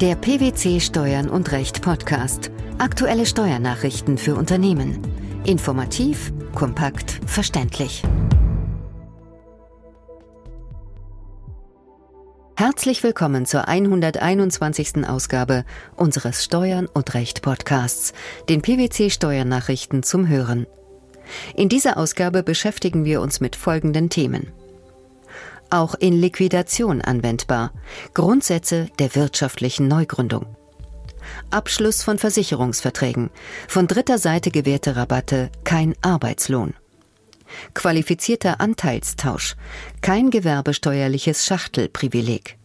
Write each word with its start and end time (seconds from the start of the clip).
Der 0.00 0.14
PwC 0.14 0.80
Steuern 0.80 1.28
und 1.28 1.52
Recht 1.52 1.82
Podcast. 1.82 2.50
Aktuelle 2.78 3.26
Steuernachrichten 3.26 4.16
für 4.16 4.34
Unternehmen. 4.34 4.98
Informativ, 5.44 6.32
kompakt, 6.54 7.20
verständlich. 7.26 8.02
Herzlich 12.56 13.02
willkommen 13.02 13.44
zur 13.44 13.68
121. 13.68 15.06
Ausgabe 15.06 15.66
unseres 15.96 16.44
Steuern 16.44 16.86
und 16.86 17.12
Recht 17.12 17.42
Podcasts, 17.42 18.14
den 18.48 18.62
PwC 18.62 19.10
Steuernachrichten 19.10 20.02
zum 20.02 20.28
Hören. 20.28 20.66
In 21.54 21.68
dieser 21.68 21.98
Ausgabe 21.98 22.42
beschäftigen 22.42 23.04
wir 23.04 23.20
uns 23.20 23.40
mit 23.40 23.54
folgenden 23.54 24.08
Themen 24.08 24.50
auch 25.70 25.94
in 25.94 26.12
Liquidation 26.12 27.00
anwendbar. 27.00 27.72
Grundsätze 28.14 28.88
der 28.98 29.14
wirtschaftlichen 29.14 29.88
Neugründung. 29.88 30.46
Abschluss 31.50 32.02
von 32.02 32.18
Versicherungsverträgen. 32.18 33.30
Von 33.68 33.86
dritter 33.86 34.18
Seite 34.18 34.50
gewährte 34.50 34.96
Rabatte, 34.96 35.50
kein 35.64 35.94
Arbeitslohn. 36.02 36.74
Qualifizierter 37.74 38.60
Anteilstausch. 38.60 39.56
Kein 40.02 40.30
gewerbesteuerliches 40.30 41.44
Schachtelprivileg. 41.44 42.59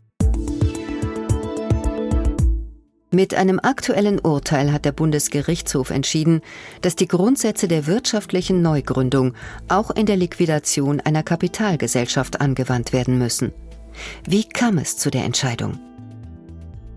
Mit 3.15 3.33
einem 3.33 3.61
aktuellen 3.63 4.19
Urteil 4.19 4.73
hat 4.73 4.83
der 4.83 4.91
Bundesgerichtshof 4.91 5.89
entschieden, 5.89 6.41
dass 6.81 6.97
die 6.97 7.07
Grundsätze 7.07 7.69
der 7.69 7.87
wirtschaftlichen 7.87 8.61
Neugründung 8.61 9.35
auch 9.69 9.89
in 9.91 10.05
der 10.05 10.17
Liquidation 10.17 10.99
einer 10.99 11.23
Kapitalgesellschaft 11.23 12.41
angewandt 12.41 12.91
werden 12.91 13.17
müssen. 13.17 13.53
Wie 14.27 14.43
kam 14.43 14.77
es 14.79 14.97
zu 14.97 15.11
der 15.11 15.23
Entscheidung? 15.23 15.79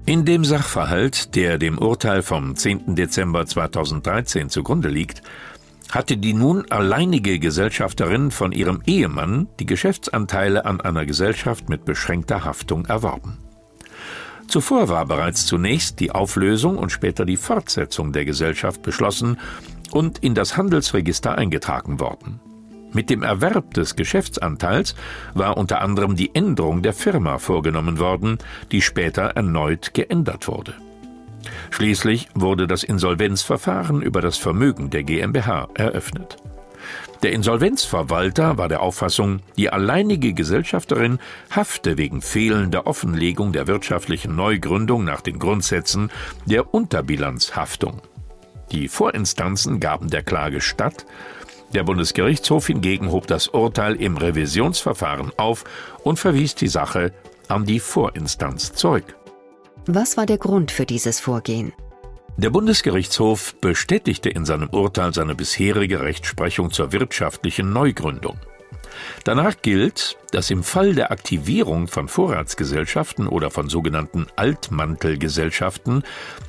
In 0.06 0.24
dem 0.24 0.44
Sachverhalt, 0.44 1.36
der 1.36 1.56
dem 1.56 1.78
Urteil 1.78 2.22
vom 2.22 2.56
10. 2.56 2.96
Dezember 2.96 3.46
2013 3.46 4.48
zugrunde 4.48 4.88
liegt, 4.88 5.22
hatte 5.88 6.16
die 6.16 6.34
nun 6.34 6.68
alleinige 6.68 7.38
Gesellschafterin 7.38 8.32
von 8.32 8.50
ihrem 8.50 8.82
Ehemann 8.86 9.46
die 9.60 9.66
Geschäftsanteile 9.66 10.64
an 10.64 10.80
einer 10.80 11.06
Gesellschaft 11.06 11.68
mit 11.68 11.84
beschränkter 11.84 12.44
Haftung 12.44 12.86
erworben. 12.86 13.38
Zuvor 14.48 14.88
war 14.88 15.04
bereits 15.04 15.44
zunächst 15.44 16.00
die 16.00 16.10
Auflösung 16.10 16.78
und 16.78 16.90
später 16.90 17.26
die 17.26 17.36
Fortsetzung 17.36 18.12
der 18.12 18.24
Gesellschaft 18.24 18.80
beschlossen 18.82 19.38
und 19.90 20.18
in 20.18 20.34
das 20.34 20.56
Handelsregister 20.56 21.36
eingetragen 21.36 22.00
worden. 22.00 22.40
Mit 22.92 23.10
dem 23.10 23.22
Erwerb 23.22 23.74
des 23.74 23.96
Geschäftsanteils 23.96 24.94
war 25.34 25.58
unter 25.58 25.82
anderem 25.82 26.16
die 26.16 26.34
Änderung 26.34 26.80
der 26.82 26.94
Firma 26.94 27.38
vorgenommen 27.38 27.98
worden, 27.98 28.38
die 28.72 28.80
später 28.80 29.24
erneut 29.24 29.92
geändert 29.92 30.48
wurde. 30.48 30.74
Schließlich 31.70 32.28
wurde 32.34 32.66
das 32.66 32.82
Insolvenzverfahren 32.82 34.00
über 34.00 34.22
das 34.22 34.38
Vermögen 34.38 34.88
der 34.88 35.02
GmbH 35.02 35.68
eröffnet. 35.74 36.38
Der 37.22 37.32
Insolvenzverwalter 37.32 38.58
war 38.58 38.68
der 38.68 38.80
Auffassung, 38.80 39.40
die 39.56 39.70
alleinige 39.70 40.32
Gesellschafterin 40.32 41.18
hafte 41.50 41.98
wegen 41.98 42.22
fehlender 42.22 42.86
Offenlegung 42.86 43.52
der 43.52 43.66
wirtschaftlichen 43.66 44.36
Neugründung 44.36 45.04
nach 45.04 45.20
den 45.20 45.38
Grundsätzen 45.38 46.10
der 46.46 46.72
Unterbilanzhaftung. 46.74 48.02
Die 48.70 48.88
Vorinstanzen 48.88 49.80
gaben 49.80 50.10
der 50.10 50.22
Klage 50.22 50.60
statt, 50.60 51.06
der 51.74 51.84
Bundesgerichtshof 51.84 52.66
hingegen 52.66 53.10
hob 53.10 53.26
das 53.26 53.48
Urteil 53.48 53.94
im 53.96 54.16
Revisionsverfahren 54.16 55.32
auf 55.36 55.64
und 56.02 56.18
verwies 56.18 56.54
die 56.54 56.68
Sache 56.68 57.12
an 57.48 57.66
die 57.66 57.80
Vorinstanz 57.80 58.72
zurück. 58.72 59.16
Was 59.86 60.16
war 60.16 60.26
der 60.26 60.38
Grund 60.38 60.70
für 60.70 60.86
dieses 60.86 61.20
Vorgehen? 61.20 61.72
Der 62.38 62.50
Bundesgerichtshof 62.50 63.56
bestätigte 63.60 64.30
in 64.30 64.44
seinem 64.44 64.68
Urteil 64.68 65.12
seine 65.12 65.34
bisherige 65.34 66.02
Rechtsprechung 66.02 66.70
zur 66.70 66.92
wirtschaftlichen 66.92 67.72
Neugründung. 67.72 68.38
Danach 69.24 69.56
gilt, 69.60 70.16
dass 70.30 70.48
im 70.48 70.62
Fall 70.62 70.94
der 70.94 71.10
Aktivierung 71.10 71.88
von 71.88 72.06
Vorratsgesellschaften 72.06 73.26
oder 73.26 73.50
von 73.50 73.68
sogenannten 73.68 74.28
Altmantelgesellschaften 74.36 76.04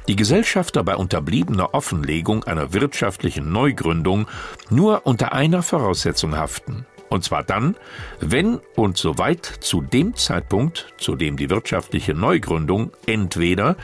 die 0.07 0.15
Gesellschafter 0.15 0.83
bei 0.83 0.95
unterbliebener 0.95 1.73
Offenlegung 1.73 2.43
einer 2.43 2.71
wirtschaftlichen 2.71 3.51
Neugründung 3.51 4.27
nur 4.69 5.07
unter 5.07 5.33
einer 5.33 5.63
Voraussetzung 5.63 6.37
haften, 6.37 6.85
und 7.09 7.23
zwar 7.23 7.43
dann, 7.43 7.75
wenn 8.19 8.59
und 8.75 8.97
soweit 8.97 9.43
zu 9.43 9.81
dem 9.81 10.15
Zeitpunkt, 10.15 10.93
zu 10.99 11.15
dem 11.15 11.35
die 11.35 11.49
wirtschaftliche 11.49 12.13
Neugründung 12.13 12.91
entweder 13.07 13.75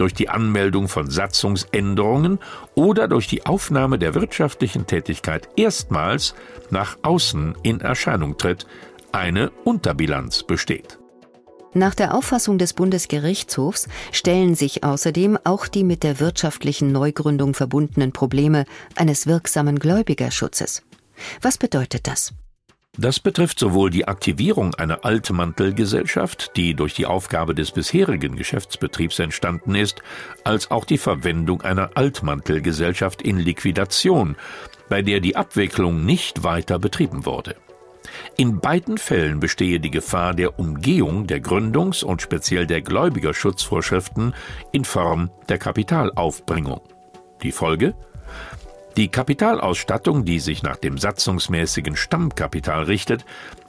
durch 0.00 0.14
die 0.14 0.28
Anmeldung 0.28 0.88
von 0.88 1.10
Satzungsänderungen 1.10 2.38
oder 2.74 3.06
durch 3.08 3.28
die 3.28 3.46
Aufnahme 3.46 3.98
der 3.98 4.14
wirtschaftlichen 4.14 4.86
Tätigkeit 4.86 5.48
erstmals 5.56 6.34
nach 6.70 6.98
außen 7.02 7.54
in 7.62 7.80
Erscheinung 7.80 8.38
tritt, 8.38 8.66
eine 9.12 9.50
Unterbilanz 9.64 10.42
besteht. 10.42 10.98
Nach 11.72 11.94
der 11.94 12.14
Auffassung 12.14 12.58
des 12.58 12.72
Bundesgerichtshofs 12.72 13.88
stellen 14.10 14.56
sich 14.56 14.82
außerdem 14.82 15.38
auch 15.44 15.68
die 15.68 15.84
mit 15.84 16.02
der 16.02 16.18
wirtschaftlichen 16.18 16.90
Neugründung 16.90 17.54
verbundenen 17.54 18.12
Probleme 18.12 18.64
eines 18.96 19.26
wirksamen 19.28 19.78
Gläubigerschutzes. 19.78 20.82
Was 21.42 21.58
bedeutet 21.58 22.08
das? 22.08 22.32
Das 22.98 23.20
betrifft 23.20 23.58
sowohl 23.58 23.90
die 23.90 24.08
Aktivierung 24.08 24.74
einer 24.74 25.04
Altmantelgesellschaft, 25.04 26.56
die 26.56 26.74
durch 26.74 26.94
die 26.94 27.06
Aufgabe 27.06 27.54
des 27.54 27.70
bisherigen 27.70 28.34
Geschäftsbetriebs 28.34 29.20
entstanden 29.20 29.76
ist, 29.76 30.02
als 30.42 30.70
auch 30.72 30.84
die 30.84 30.98
Verwendung 30.98 31.62
einer 31.62 31.90
Altmantelgesellschaft 31.94 33.22
in 33.22 33.38
Liquidation, 33.38 34.36
bei 34.88 35.02
der 35.02 35.20
die 35.20 35.36
Abwicklung 35.36 36.04
nicht 36.04 36.42
weiter 36.42 36.80
betrieben 36.80 37.24
wurde. 37.26 37.54
In 38.36 38.58
beiden 38.58 38.98
Fällen 38.98 39.38
bestehe 39.38 39.78
die 39.78 39.90
Gefahr 39.92 40.34
der 40.34 40.58
Umgehung 40.58 41.28
der 41.28 41.40
Gründungs- 41.40 42.04
und 42.04 42.22
speziell 42.22 42.66
der 42.66 42.82
Gläubigerschutzvorschriften 42.82 44.34
in 44.72 44.84
Form 44.84 45.30
der 45.48 45.58
Kapitalaufbringung. 45.58 46.80
Die 47.42 47.52
Folge? 47.52 47.94
Die 48.96 49.08
Kapitalausstattung, 49.08 50.24
die 50.24 50.40
sich 50.40 50.62
nach 50.62 50.76
dem 50.76 50.98
satzungsmäßigen 50.98 51.96
Stammkapital 51.96 52.84
richtet, 52.84 53.24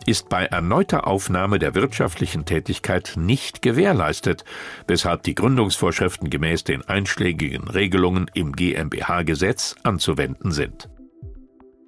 ist 0.06 0.30
bei 0.30 0.46
erneuter 0.46 1.06
Aufnahme 1.06 1.60
der 1.60 1.76
wirtschaftlichen 1.76 2.46
Tätigkeit 2.46 3.14
nicht 3.16 3.62
gewährleistet, 3.62 4.44
weshalb 4.88 5.24
die 5.24 5.36
Gründungsvorschriften 5.36 6.30
gemäß 6.30 6.64
den 6.64 6.88
einschlägigen 6.88 7.68
Regelungen 7.68 8.30
im 8.34 8.54
GmbH-Gesetz 8.54 9.76
anzuwenden 9.84 10.52
sind. 10.52 10.90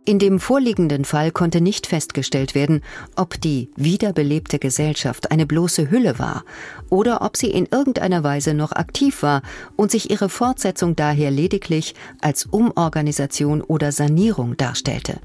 In 0.05 0.19
dem 0.19 0.41
vorliegenden 0.41 1.05
Fall 1.05 1.31
konnte 1.31 1.61
nicht 1.61 1.87
festgestellt 1.87 2.55
werden, 2.55 2.81
ob 3.15 3.39
die 3.39 3.69
wiederbelebte 3.77 4.59
Gesellschaft 4.59 5.31
eine 5.31 5.45
bloße 5.45 5.89
Hülle 5.91 6.19
war 6.19 6.43
oder 6.89 7.21
ob 7.21 7.37
sie 7.37 7.47
in 7.47 7.67
irgendeiner 7.67 8.21
Weise 8.21 8.53
noch 8.53 8.73
aktiv 8.73 9.23
war 9.23 9.41
und 9.77 9.91
sich 9.91 10.11
ihre 10.11 10.27
Fortsetzung 10.27 10.97
daher 10.97 11.31
lediglich 11.31 11.95
als 12.19 12.45
Umorganisation 12.47 13.61
oder 13.61 13.93
Sanierung 13.93 14.57
darstellte. 14.57 15.21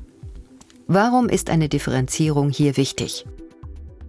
Warum 0.87 1.29
ist 1.29 1.51
eine 1.51 1.69
Differenzierung 1.69 2.51
hier 2.51 2.77
wichtig? 2.77 3.27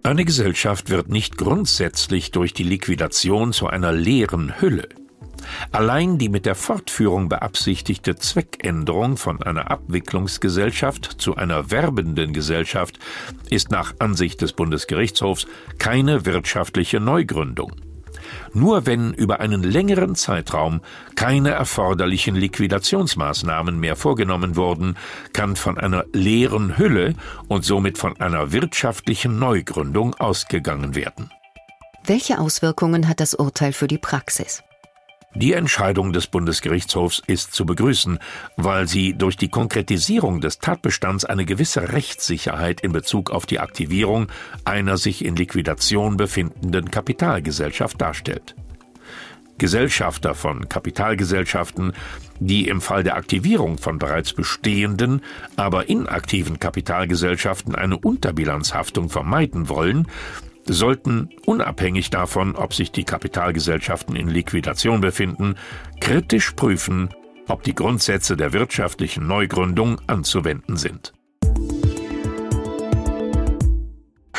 Eine 0.03 0.23
Gesellschaft 0.23 0.91
wird 0.91 1.09
nicht 1.09 1.37
grundsätzlich 1.37 2.29
durch 2.29 2.53
die 2.53 2.63
Liquidation 2.63 3.53
zu 3.53 3.65
einer 3.65 3.91
leeren 3.91 4.61
Hülle. 4.61 4.87
Allein 5.71 6.17
die 6.17 6.29
mit 6.29 6.45
der 6.45 6.55
Fortführung 6.55 7.29
beabsichtigte 7.29 8.15
Zweckänderung 8.15 9.17
von 9.17 9.41
einer 9.43 9.71
Abwicklungsgesellschaft 9.71 11.21
zu 11.21 11.35
einer 11.35 11.71
werbenden 11.71 12.33
Gesellschaft 12.33 12.99
ist 13.49 13.71
nach 13.71 13.93
Ansicht 13.99 14.41
des 14.41 14.53
Bundesgerichtshofs 14.53 15.47
keine 15.77 16.25
wirtschaftliche 16.25 16.99
Neugründung. 16.99 17.73
Nur 18.53 18.85
wenn 18.85 19.13
über 19.13 19.39
einen 19.39 19.63
längeren 19.63 20.15
Zeitraum 20.15 20.81
keine 21.15 21.51
erforderlichen 21.51 22.35
Liquidationsmaßnahmen 22.35 23.79
mehr 23.79 23.95
vorgenommen 23.95 24.55
wurden, 24.55 24.97
kann 25.33 25.55
von 25.55 25.77
einer 25.77 26.05
leeren 26.13 26.77
Hülle 26.77 27.15
und 27.47 27.63
somit 27.63 27.97
von 27.97 28.19
einer 28.19 28.51
wirtschaftlichen 28.51 29.39
Neugründung 29.39 30.15
ausgegangen 30.15 30.95
werden. 30.95 31.31
Welche 32.05 32.39
Auswirkungen 32.39 33.07
hat 33.07 33.19
das 33.19 33.33
Urteil 33.33 33.73
für 33.73 33.87
die 33.87 33.97
Praxis? 33.97 34.63
Die 35.35 35.53
Entscheidung 35.53 36.11
des 36.11 36.25
Bundesgerichtshofs 36.25 37.21
ist 37.27 37.53
zu 37.53 37.65
begrüßen, 37.65 38.17
weil 38.57 38.87
sie 38.87 39.13
durch 39.13 39.37
die 39.37 39.49
Konkretisierung 39.49 40.41
des 40.41 40.57
Tatbestands 40.57 41.23
eine 41.23 41.45
gewisse 41.45 41.93
Rechtssicherheit 41.93 42.81
in 42.81 42.91
Bezug 42.91 43.29
auf 43.29 43.45
die 43.45 43.59
Aktivierung 43.59 44.27
einer 44.65 44.97
sich 44.97 45.23
in 45.23 45.35
Liquidation 45.35 46.17
befindenden 46.17 46.89
Kapitalgesellschaft 46.89 48.01
darstellt. 48.01 48.55
Gesellschafter 49.59 50.33
von 50.33 50.67
Kapitalgesellschaften, 50.67 51.93
die 52.39 52.67
im 52.67 52.81
Fall 52.81 53.03
der 53.03 53.15
Aktivierung 53.15 53.77
von 53.77 53.99
bereits 53.99 54.33
bestehenden, 54.33 55.21
aber 55.57 55.89
inaktiven 55.89 56.59
Kapitalgesellschaften 56.59 57.75
eine 57.75 57.97
Unterbilanzhaftung 57.97 59.09
vermeiden 59.09 59.69
wollen, 59.69 60.07
sollten, 60.73 61.29
unabhängig 61.45 62.09
davon, 62.09 62.55
ob 62.55 62.73
sich 62.73 62.91
die 62.91 63.03
Kapitalgesellschaften 63.03 64.15
in 64.15 64.27
Liquidation 64.27 65.01
befinden, 65.01 65.55
kritisch 65.99 66.51
prüfen, 66.51 67.09
ob 67.47 67.63
die 67.63 67.75
Grundsätze 67.75 68.37
der 68.37 68.53
wirtschaftlichen 68.53 69.27
Neugründung 69.27 69.99
anzuwenden 70.07 70.77
sind. 70.77 71.13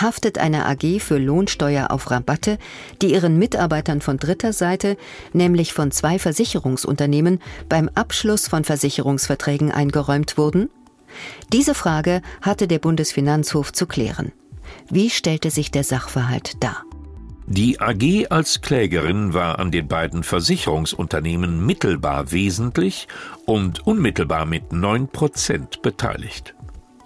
haftet 0.00 0.38
eine 0.38 0.66
AG 0.66 1.00
für 1.00 1.18
Lohnsteuer 1.18 1.90
auf 1.90 2.10
Rabatte, 2.10 2.58
die 3.02 3.12
ihren 3.12 3.38
Mitarbeitern 3.38 4.00
von 4.00 4.16
dritter 4.16 4.52
Seite, 4.52 4.96
nämlich 5.32 5.72
von 5.72 5.90
zwei 5.90 6.18
Versicherungsunternehmen, 6.18 7.40
beim 7.68 7.88
Abschluss 7.94 8.48
von 8.48 8.64
Versicherungsverträgen 8.64 9.70
eingeräumt 9.70 10.38
wurden? 10.38 10.70
Diese 11.52 11.74
Frage 11.74 12.22
hatte 12.40 12.68
der 12.68 12.78
Bundesfinanzhof 12.78 13.72
zu 13.72 13.86
klären. 13.86 14.32
Wie 14.92 15.08
stellte 15.08 15.50
sich 15.50 15.70
der 15.70 15.84
Sachverhalt 15.84 16.62
dar? 16.62 16.82
Die 17.46 17.80
AG 17.80 18.30
als 18.30 18.60
Klägerin 18.60 19.34
war 19.34 19.60
an 19.60 19.70
den 19.70 19.86
beiden 19.86 20.24
Versicherungsunternehmen 20.24 21.64
mittelbar 21.64 22.32
wesentlich 22.32 23.06
und 23.46 23.86
unmittelbar 23.86 24.46
mit 24.46 24.72
9 24.72 25.06
Prozent 25.08 25.80
beteiligt. 25.82 26.54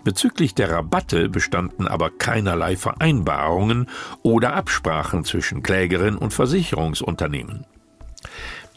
Bezüglich 0.03 0.55
der 0.55 0.71
Rabatte 0.71 1.29
bestanden 1.29 1.87
aber 1.87 2.11
keinerlei 2.11 2.77
Vereinbarungen 2.77 3.89
oder 4.23 4.55
Absprachen 4.55 5.25
zwischen 5.25 5.63
Klägerin 5.63 6.17
und 6.17 6.33
Versicherungsunternehmen. 6.33 7.67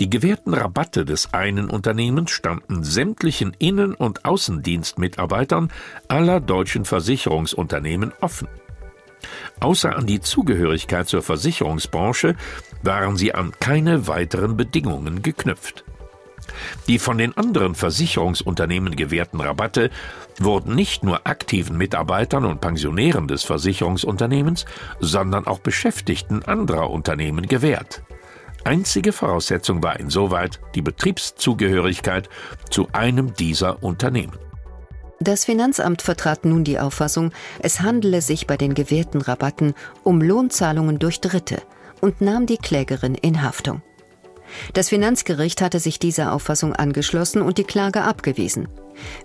Die 0.02 0.10
gewährten 0.10 0.54
Rabatte 0.54 1.06
des 1.06 1.34
einen 1.34 1.70
Unternehmens 1.70 2.32
stammten 2.32 2.84
sämtlichen 2.84 3.56
Innen- 3.58 3.96
und 3.96 4.26
Außendienstmitarbeitern 4.26 5.72
aller 6.10 6.42
deutschen 6.42 6.84
Versicherungsunternehmen 6.84 8.12
offen. 8.20 8.48
Außer 9.60 9.96
an 9.96 10.06
die 10.06 10.22
Zugehörigkeit 10.22 11.08
zur 11.08 11.22
Versicherungsbranche 11.22 12.36
waren 12.84 13.18
sie 13.18 13.34
an 13.34 13.54
keine 13.60 14.08
weiteren 14.08 14.58
Bedingungen 14.58 15.22
geknüpft. 15.22 15.84
Die 16.88 17.00
von 17.00 17.18
den 17.18 17.36
anderen 17.36 17.76
Versicherungsunternehmen 17.76 18.96
gewährten 18.96 19.42
Rabatte 19.42 19.90
wurden 20.40 20.76
nicht 20.76 21.04
nur 21.04 21.28
aktiven 21.28 21.78
Mitarbeitern 21.78 22.46
und 22.46 22.62
Pensionären 22.62 23.28
des 23.28 23.44
Versicherungsunternehmens, 23.44 24.66
sondern 25.00 25.48
auch 25.48 25.60
Beschäftigten 25.60 26.44
anderer 26.44 26.90
Unternehmen 26.90 27.48
gewährt. 27.48 28.04
Einzige 28.64 29.14
Voraussetzung 29.14 29.84
war 29.84 30.00
insoweit 30.00 30.60
die 30.76 30.82
Betriebszugehörigkeit 30.82 32.30
zu 32.70 32.88
einem 32.92 33.34
dieser 33.34 33.82
Unternehmen. 33.84 34.38
Das 35.20 35.46
Finanzamt 35.46 36.02
vertrat 36.02 36.46
nun 36.46 36.64
die 36.64 36.80
Auffassung, 36.80 37.32
es 37.60 37.82
handele 37.82 38.22
sich 38.22 38.46
bei 38.46 38.56
den 38.56 38.76
gewährten 38.76 39.22
Rabatten 39.22 39.74
um 40.04 40.22
Lohnzahlungen 40.22 41.00
durch 41.00 41.22
Dritte 41.22 41.62
und 42.02 42.22
nahm 42.22 42.46
die 42.46 42.58
Klägerin 42.58 43.16
in 43.16 43.42
Haftung. 43.42 43.82
Das 44.74 44.90
Finanzgericht 44.90 45.62
hatte 45.62 45.80
sich 45.80 46.00
dieser 46.00 46.32
Auffassung 46.34 46.74
angeschlossen 46.74 47.42
und 47.42 47.58
die 47.58 47.64
Klage 47.64 48.04
abgewiesen. 48.04 48.68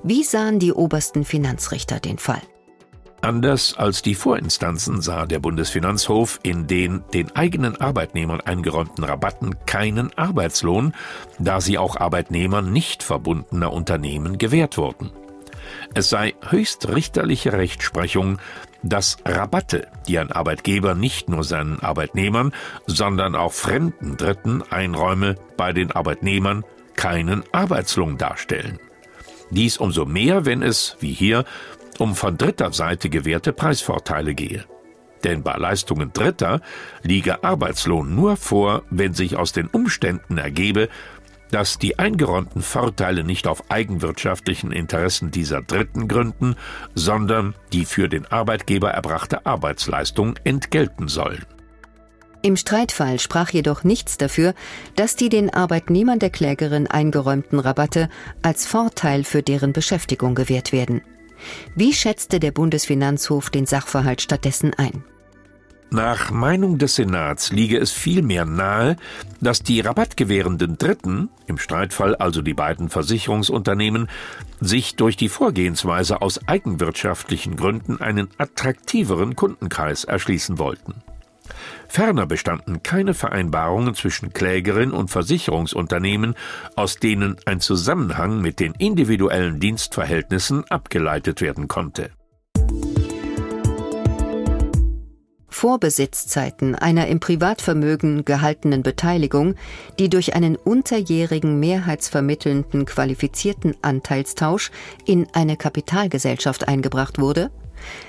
Wie 0.02 0.24
sahen 0.24 0.58
die 0.58 0.72
obersten 0.72 1.24
Finanzrichter 1.24 2.00
den 2.00 2.18
Fall? 2.18 2.42
Anders 3.20 3.76
als 3.78 4.02
die 4.02 4.16
Vorinstanzen 4.16 5.00
sah 5.00 5.26
der 5.26 5.38
Bundesfinanzhof 5.38 6.40
in 6.42 6.66
den 6.66 7.04
den 7.14 7.36
eigenen 7.36 7.80
Arbeitnehmern 7.80 8.40
eingeräumten 8.40 9.04
Rabatten 9.04 9.64
keinen 9.64 10.12
Arbeitslohn, 10.18 10.92
da 11.38 11.60
sie 11.60 11.78
auch 11.78 11.96
Arbeitnehmern 11.96 12.72
nicht 12.72 13.04
verbundener 13.04 13.72
Unternehmen 13.72 14.38
gewährt 14.38 14.76
wurden. 14.76 15.12
Es 15.94 16.10
sei 16.10 16.34
höchstrichterliche 16.48 17.52
Rechtsprechung, 17.52 18.38
dass 18.82 19.18
Rabatte, 19.24 19.86
die 20.08 20.18
ein 20.18 20.32
Arbeitgeber 20.32 20.94
nicht 20.94 21.28
nur 21.28 21.44
seinen 21.44 21.80
Arbeitnehmern, 21.80 22.52
sondern 22.86 23.34
auch 23.34 23.52
fremden 23.52 24.16
Dritten 24.16 24.62
einräume, 24.70 25.36
bei 25.56 25.72
den 25.72 25.92
Arbeitnehmern 25.92 26.64
keinen 26.94 27.44
Arbeitslohn 27.52 28.18
darstellen. 28.18 28.78
Dies 29.50 29.78
umso 29.78 30.04
mehr, 30.04 30.44
wenn 30.44 30.62
es, 30.62 30.96
wie 31.00 31.12
hier, 31.12 31.44
um 31.98 32.16
von 32.16 32.38
dritter 32.38 32.72
Seite 32.72 33.10
gewährte 33.10 33.52
Preisvorteile 33.52 34.34
gehe. 34.34 34.64
Denn 35.24 35.42
bei 35.42 35.56
Leistungen 35.56 36.12
Dritter 36.12 36.60
liege 37.02 37.44
Arbeitslohn 37.44 38.14
nur 38.14 38.36
vor, 38.36 38.82
wenn 38.90 39.14
sich 39.14 39.36
aus 39.36 39.52
den 39.52 39.68
Umständen 39.68 40.38
ergebe, 40.38 40.88
dass 41.52 41.78
die 41.78 41.98
eingeräumten 41.98 42.62
Vorteile 42.62 43.22
nicht 43.22 43.46
auf 43.46 43.70
eigenwirtschaftlichen 43.70 44.72
Interessen 44.72 45.30
dieser 45.30 45.62
Dritten 45.62 46.08
gründen, 46.08 46.56
sondern 46.94 47.54
die 47.72 47.84
für 47.84 48.08
den 48.08 48.26
Arbeitgeber 48.26 48.90
erbrachte 48.90 49.46
Arbeitsleistung 49.46 50.34
entgelten 50.42 51.06
sollen. 51.06 51.44
Im 52.44 52.56
Streitfall 52.56 53.20
sprach 53.20 53.50
jedoch 53.50 53.84
nichts 53.84 54.18
dafür, 54.18 54.54
dass 54.96 55.14
die 55.14 55.28
den 55.28 55.54
Arbeitnehmern 55.54 56.18
der 56.18 56.30
Klägerin 56.30 56.88
eingeräumten 56.88 57.60
Rabatte 57.60 58.08
als 58.42 58.66
Vorteil 58.66 59.22
für 59.22 59.42
deren 59.42 59.72
Beschäftigung 59.72 60.34
gewährt 60.34 60.72
werden. 60.72 61.02
Wie 61.76 61.92
schätzte 61.92 62.40
der 62.40 62.50
Bundesfinanzhof 62.50 63.50
den 63.50 63.66
Sachverhalt 63.66 64.22
stattdessen 64.22 64.74
ein? 64.74 65.04
Nach 65.92 66.30
Meinung 66.30 66.78
des 66.78 66.94
Senats 66.94 67.52
liege 67.52 67.76
es 67.76 67.92
vielmehr 67.92 68.46
nahe, 68.46 68.96
dass 69.42 69.62
die 69.62 69.80
rabattgewährenden 69.80 70.78
Dritten, 70.78 71.28
im 71.46 71.58
Streitfall 71.58 72.16
also 72.16 72.40
die 72.40 72.54
beiden 72.54 72.88
Versicherungsunternehmen, 72.88 74.08
sich 74.58 74.96
durch 74.96 75.18
die 75.18 75.28
Vorgehensweise 75.28 76.22
aus 76.22 76.48
eigenwirtschaftlichen 76.48 77.56
Gründen 77.56 78.00
einen 78.00 78.28
attraktiveren 78.38 79.36
Kundenkreis 79.36 80.04
erschließen 80.04 80.58
wollten. 80.58 80.94
Ferner 81.88 82.24
bestanden 82.24 82.82
keine 82.82 83.12
Vereinbarungen 83.12 83.94
zwischen 83.94 84.32
Klägerin 84.32 84.92
und 84.92 85.10
Versicherungsunternehmen, 85.10 86.36
aus 86.74 86.96
denen 87.00 87.36
ein 87.44 87.60
Zusammenhang 87.60 88.40
mit 88.40 88.60
den 88.60 88.72
individuellen 88.72 89.60
Dienstverhältnissen 89.60 90.64
abgeleitet 90.70 91.42
werden 91.42 91.68
konnte. 91.68 92.12
Vorbesitzzeiten 95.62 96.74
einer 96.74 97.06
im 97.06 97.20
Privatvermögen 97.20 98.24
gehaltenen 98.24 98.82
Beteiligung, 98.82 99.54
die 99.96 100.08
durch 100.08 100.34
einen 100.34 100.56
unterjährigen 100.56 101.60
mehrheitsvermittelnden 101.60 102.84
qualifizierten 102.84 103.76
Anteilstausch 103.80 104.72
in 105.04 105.28
eine 105.34 105.56
Kapitalgesellschaft 105.56 106.66
eingebracht 106.66 107.20
wurde, 107.20 107.52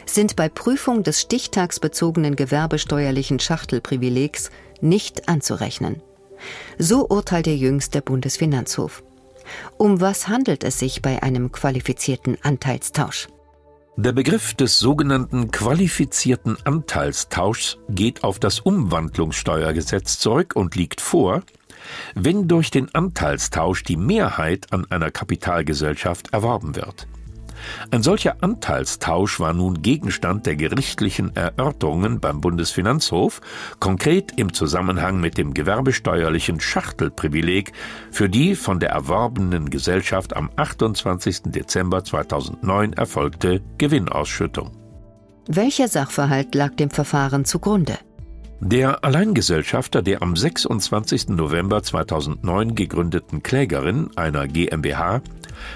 sind 0.07 0.35
bei 0.35 0.49
Prüfung 0.49 1.03
des 1.03 1.21
stichtagsbezogenen 1.21 2.35
gewerbesteuerlichen 2.35 3.39
Schachtelprivilegs 3.39 4.49
nicht 4.81 5.29
anzurechnen. 5.29 6.01
So 6.79 7.07
urteilt 7.07 7.45
der 7.45 7.57
jüngste 7.57 8.01
Bundesfinanzhof. 8.01 9.03
Um 9.77 10.01
was 10.01 10.27
handelt 10.27 10.63
es 10.63 10.79
sich 10.79 11.03
bei 11.03 11.21
einem 11.21 11.51
qualifizierten 11.51 12.35
Anteilstausch? 12.41 13.27
Der 13.95 14.11
Begriff 14.11 14.55
des 14.55 14.79
sogenannten 14.79 15.51
qualifizierten 15.51 16.57
Anteilstauschs 16.65 17.77
geht 17.89 18.23
auf 18.23 18.39
das 18.39 18.59
Umwandlungssteuergesetz 18.59 20.17
zurück 20.17 20.55
und 20.55 20.75
liegt 20.75 20.99
vor, 20.99 21.43
wenn 22.15 22.47
durch 22.47 22.71
den 22.71 22.93
Anteilstausch 22.95 23.83
die 23.83 23.97
Mehrheit 23.97 24.73
an 24.73 24.89
einer 24.89 25.11
Kapitalgesellschaft 25.11 26.33
erworben 26.33 26.75
wird. 26.75 27.07
Ein 27.91 28.03
solcher 28.03 28.37
Anteilstausch 28.41 29.39
war 29.39 29.53
nun 29.53 29.81
Gegenstand 29.81 30.45
der 30.45 30.55
gerichtlichen 30.55 31.35
Erörterungen 31.35 32.19
beim 32.19 32.41
Bundesfinanzhof, 32.41 33.41
konkret 33.79 34.33
im 34.37 34.53
Zusammenhang 34.53 35.19
mit 35.19 35.37
dem 35.37 35.53
gewerbesteuerlichen 35.53 36.59
Schachtelprivileg 36.59 37.71
für 38.11 38.29
die 38.29 38.55
von 38.55 38.79
der 38.79 38.89
erworbenen 38.89 39.69
Gesellschaft 39.69 40.35
am 40.35 40.49
28. 40.55 41.43
Dezember 41.45 42.03
2009 42.03 42.93
erfolgte 42.93 43.61
Gewinnausschüttung. 43.77 44.71
Welcher 45.47 45.87
Sachverhalt 45.87 46.55
lag 46.55 46.75
dem 46.75 46.89
Verfahren 46.89 47.43
zugrunde? 47.43 47.97
Der 48.65 49.03
Alleingesellschafter 49.03 50.01
der 50.01 50.21
am 50.21 50.37
26. 50.37 51.29
November 51.29 51.83
2009 51.83 52.75
gegründeten 52.75 53.43
Klägerin 53.43 54.09
einer 54.15 54.47
GmbH 54.47 55.21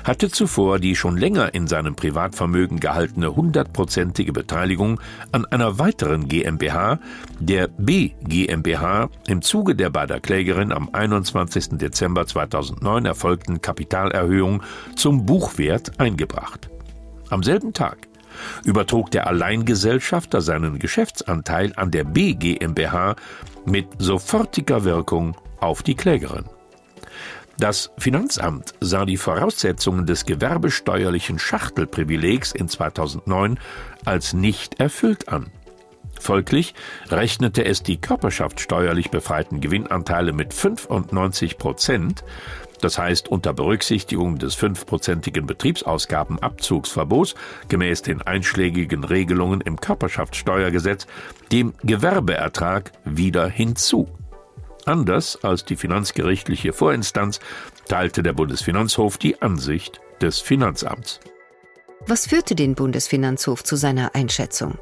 hatte 0.04 0.30
zuvor 0.30 0.80
die 0.80 0.96
schon 0.96 1.18
länger 1.18 1.54
in 1.54 1.68
seinem 1.68 1.96
Privatvermögen 1.96 2.80
gehaltene 2.80 3.36
hundertprozentige 3.36 4.34
Beteiligung 4.34 5.00
an 5.32 5.46
einer 5.46 5.80
weiteren 5.80 6.28
GmbH, 6.28 7.00
der 7.40 7.68
B 7.68 8.12
GmbH, 8.22 9.10
im 9.28 9.42
Zuge 9.42 9.76
der 9.76 9.90
bei 9.90 10.06
der 10.06 10.20
Klägerin 10.20 10.72
am 10.72 10.90
21. 10.92 11.78
Dezember 11.78 12.26
2009 12.26 13.06
erfolgten 13.06 13.62
Kapitalerhöhung 13.62 14.64
zum 14.96 15.26
Buchwert 15.26 16.00
eingebracht. 16.00 16.70
Am 17.30 17.44
selben 17.44 17.74
Tag 17.74 18.08
übertrug 18.64 19.12
der 19.12 19.28
Alleingesellschafter 19.28 20.42
seinen 20.42 20.80
Geschäftsanteil 20.80 21.74
an 21.76 21.92
der 21.92 22.04
B 22.04 22.34
GmbH 22.34 23.16
mit 23.66 23.88
sofortiger 23.98 24.84
Wirkung 24.84 25.36
auf 25.60 25.84
die 25.84 25.96
Klägerin. 25.96 26.46
Das 27.60 27.90
Finanzamt 27.98 28.76
sah 28.82 29.06
die 29.06 29.18
Voraussetzungen 29.18 30.06
des 30.06 30.26
gewerbesteuerlichen 30.26 31.40
Schachtelprivilegs 31.40 32.52
in 32.52 32.70
2009 32.70 33.60
als 34.06 34.34
nicht 34.34 34.80
erfüllt 34.80 35.30
an. 35.30 35.52
Folglich 36.20 36.76
rechnete 37.10 37.66
es 37.66 37.82
die 37.82 37.98
körperschaftssteuerlich 37.98 39.10
befreiten 39.10 39.60
Gewinnanteile 39.60 40.34
mit 40.34 40.54
95 40.54 41.58
Prozent, 41.58 42.24
das 42.82 43.00
heißt 43.00 43.28
unter 43.28 43.54
Berücksichtigung 43.54 44.38
des 44.38 44.54
fünfprozentigen 44.54 45.48
Betriebsausgabenabzugsverbots 45.48 47.34
gemäß 47.70 48.04
den 48.04 48.22
einschlägigen 48.22 49.04
Regelungen 49.04 49.62
im 49.62 49.82
Körperschaftssteuergesetz 49.82 51.08
dem 51.52 51.74
Gewerbeertrag 51.82 52.92
wieder 53.04 53.48
hinzu. 53.48 54.08
Anders 54.88 55.38
als 55.44 55.66
die 55.66 55.76
finanzgerichtliche 55.76 56.72
Vorinstanz 56.72 57.42
teilte 57.90 58.24
der 58.24 58.32
Bundesfinanzhof 58.32 59.18
die 59.18 59.42
Ansicht 59.42 60.00
des 60.22 60.40
Finanzamts. 60.40 61.20
Was 62.08 62.28
führte 62.28 62.56
den 62.56 62.74
Bundesfinanzhof 62.74 63.66
zu 63.66 63.76
seiner 63.76 64.16
Einschätzung? 64.16 64.78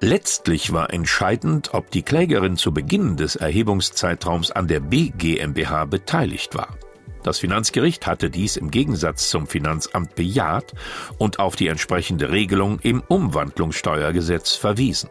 Letztlich 0.00 0.72
war 0.72 0.92
entscheidend, 0.92 1.72
ob 1.72 1.92
die 1.92 2.02
Klägerin 2.02 2.56
zu 2.56 2.74
Beginn 2.74 3.16
des 3.16 3.36
Erhebungszeitraums 3.36 4.50
an 4.50 4.66
der 4.66 4.80
B 4.80 5.12
GmbH 5.16 5.84
beteiligt 5.84 6.56
war. 6.56 6.76
Das 7.22 7.38
Finanzgericht 7.38 8.08
hatte 8.08 8.28
dies 8.28 8.56
im 8.56 8.72
Gegensatz 8.72 9.30
zum 9.30 9.46
Finanzamt 9.46 10.16
bejaht 10.16 10.74
und 11.18 11.38
auf 11.38 11.54
die 11.54 11.68
entsprechende 11.68 12.32
Regelung 12.32 12.80
im 12.80 13.00
Umwandlungssteuergesetz 13.06 14.56
verwiesen. 14.56 15.10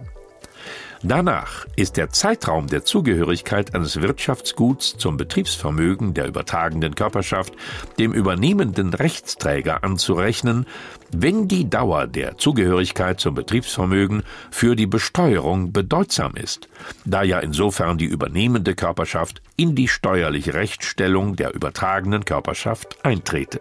Danach 1.03 1.65
ist 1.75 1.97
der 1.97 2.11
Zeitraum 2.11 2.67
der 2.67 2.85
Zugehörigkeit 2.85 3.73
eines 3.73 4.01
Wirtschaftsguts 4.01 4.97
zum 4.97 5.17
Betriebsvermögen 5.17 6.13
der 6.13 6.27
übertragenden 6.27 6.93
Körperschaft 6.93 7.55
dem 7.97 8.13
übernehmenden 8.13 8.93
Rechtsträger 8.93 9.83
anzurechnen, 9.83 10.67
wenn 11.11 11.47
die 11.47 11.67
Dauer 11.67 12.05
der 12.05 12.37
Zugehörigkeit 12.37 13.19
zum 13.19 13.33
Betriebsvermögen 13.33 14.21
für 14.51 14.75
die 14.75 14.85
Besteuerung 14.85 15.73
bedeutsam 15.73 16.35
ist, 16.35 16.69
da 17.03 17.23
ja 17.23 17.39
insofern 17.39 17.97
die 17.97 18.05
übernehmende 18.05 18.75
Körperschaft 18.75 19.41
in 19.57 19.73
die 19.73 19.87
steuerliche 19.87 20.53
Rechtsstellung 20.53 21.35
der 21.35 21.55
übertragenen 21.55 22.25
Körperschaft 22.25 23.03
eintrete. 23.03 23.59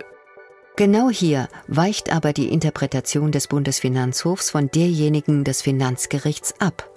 Genau 0.76 1.08
hier 1.08 1.48
weicht 1.68 2.12
aber 2.12 2.34
die 2.34 2.52
Interpretation 2.52 3.32
des 3.32 3.48
Bundesfinanzhofs 3.48 4.50
von 4.50 4.70
derjenigen 4.70 5.44
des 5.44 5.62
Finanzgerichts 5.62 6.54
ab. 6.60 6.90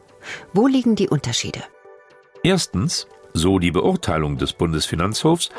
Wo 0.53 0.67
liegen 0.67 0.95
die 0.95 1.09
Unterschiede? 1.09 1.61
Erstens, 2.43 3.07
so 3.33 3.57
die 3.57 3.71
Beurteilung 3.71 4.37
des 4.37 4.53
Bundesfinanzhofs, 4.53 5.49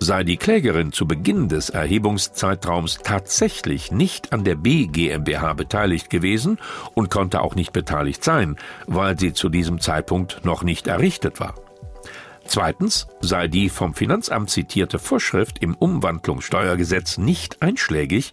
sei 0.00 0.24
die 0.24 0.36
Klägerin 0.36 0.92
zu 0.92 1.06
Beginn 1.06 1.48
des 1.48 1.70
Erhebungszeitraums 1.70 2.98
tatsächlich 3.04 3.92
nicht 3.92 4.32
an 4.32 4.44
der 4.44 4.56
B 4.56 4.86
GmbH 4.86 5.52
beteiligt 5.54 6.10
gewesen 6.10 6.58
und 6.94 7.10
konnte 7.10 7.40
auch 7.40 7.54
nicht 7.54 7.72
beteiligt 7.72 8.24
sein, 8.24 8.56
weil 8.86 9.18
sie 9.18 9.32
zu 9.32 9.48
diesem 9.48 9.80
Zeitpunkt 9.80 10.44
noch 10.44 10.62
nicht 10.62 10.86
errichtet 10.86 11.40
war. 11.40 11.54
Zweitens 12.46 13.06
sei 13.20 13.46
die 13.46 13.68
vom 13.68 13.94
Finanzamt 13.94 14.50
zitierte 14.50 14.98
Vorschrift 14.98 15.62
im 15.62 15.76
Umwandlungssteuergesetz 15.76 17.16
nicht 17.16 17.62
einschlägig, 17.62 18.32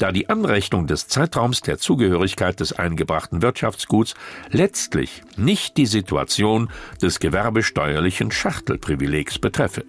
da 0.00 0.12
die 0.12 0.28
Anrechnung 0.28 0.86
des 0.86 1.08
Zeitraums 1.08 1.60
der 1.60 1.78
Zugehörigkeit 1.78 2.58
des 2.60 2.72
eingebrachten 2.72 3.42
Wirtschaftsguts 3.42 4.14
letztlich 4.50 5.22
nicht 5.36 5.76
die 5.76 5.86
Situation 5.86 6.70
des 7.02 7.20
gewerbesteuerlichen 7.20 8.30
Schachtelprivilegs 8.30 9.38
betreffe. 9.38 9.84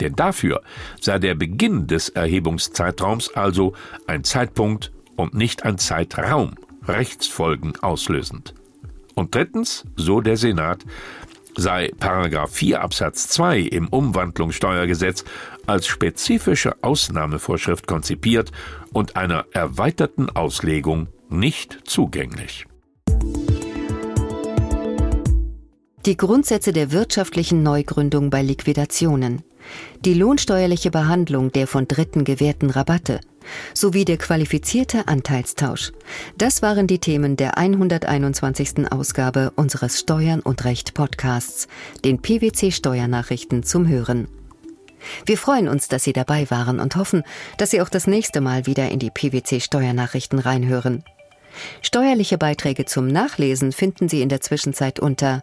Denn 0.00 0.16
dafür 0.16 0.62
sei 1.00 1.18
der 1.18 1.34
Beginn 1.34 1.86
des 1.86 2.08
Erhebungszeitraums 2.08 3.34
also 3.34 3.74
ein 4.06 4.24
Zeitpunkt 4.24 4.92
und 5.16 5.34
nicht 5.34 5.64
ein 5.64 5.78
Zeitraum 5.78 6.54
Rechtsfolgen 6.86 7.74
auslösend. 7.80 8.54
Und 9.14 9.34
drittens, 9.34 9.84
so 9.96 10.20
der 10.20 10.36
Senat, 10.36 10.84
sei 11.56 11.92
Paragraph 11.98 12.52
4 12.52 12.80
Absatz 12.80 13.28
2 13.28 13.60
im 13.60 13.88
Umwandlungssteuergesetz 13.88 15.24
als 15.66 15.86
spezifische 15.86 16.74
Ausnahmevorschrift 16.82 17.86
konzipiert 17.86 18.52
und 18.92 19.16
einer 19.16 19.46
erweiterten 19.52 20.30
Auslegung 20.30 21.08
nicht 21.28 21.78
zugänglich. 21.84 22.66
Die 26.06 26.18
Grundsätze 26.18 26.74
der 26.74 26.92
wirtschaftlichen 26.92 27.62
Neugründung 27.62 28.28
bei 28.28 28.42
Liquidationen, 28.42 29.42
die 30.04 30.14
lohnsteuerliche 30.14 30.90
Behandlung 30.90 31.52
der 31.52 31.66
von 31.66 31.88
Dritten 31.88 32.24
gewährten 32.24 32.70
Rabatte 32.70 33.20
sowie 33.74 34.04
der 34.04 34.16
qualifizierte 34.16 35.06
Anteilstausch. 35.06 35.92
Das 36.38 36.62
waren 36.62 36.86
die 36.86 36.98
Themen 36.98 37.36
der 37.36 37.58
121. 37.58 38.90
Ausgabe 38.90 39.52
unseres 39.56 40.00
Steuern 40.00 40.40
und 40.40 40.64
Recht 40.64 40.94
Podcasts, 40.94 41.68
den 42.04 42.20
PwC 42.20 42.70
Steuernachrichten 42.70 43.62
zum 43.62 43.88
Hören. 43.88 44.28
Wir 45.26 45.36
freuen 45.36 45.68
uns, 45.68 45.88
dass 45.88 46.04
Sie 46.04 46.14
dabei 46.14 46.50
waren 46.50 46.80
und 46.80 46.96
hoffen, 46.96 47.22
dass 47.58 47.70
Sie 47.70 47.82
auch 47.82 47.90
das 47.90 48.06
nächste 48.06 48.40
Mal 48.40 48.66
wieder 48.66 48.90
in 48.90 48.98
die 48.98 49.10
PwC 49.10 49.60
Steuernachrichten 49.60 50.38
reinhören. 50.38 51.04
Steuerliche 51.82 52.38
Beiträge 52.38 52.84
zum 52.84 53.06
Nachlesen 53.06 53.72
finden 53.72 54.08
Sie 54.08 54.22
in 54.22 54.28
der 54.28 54.40
Zwischenzeit 54.40 54.98
unter 54.98 55.42